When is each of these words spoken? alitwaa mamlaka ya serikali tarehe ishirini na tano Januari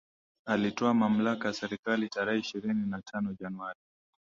alitwaa 0.45 0.93
mamlaka 0.93 1.47
ya 1.47 1.53
serikali 1.53 2.09
tarehe 2.09 2.39
ishirini 2.39 2.85
na 2.89 3.01
tano 3.01 3.33
Januari 3.33 3.79